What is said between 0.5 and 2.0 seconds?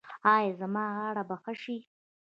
زما غاړه به ښه شي؟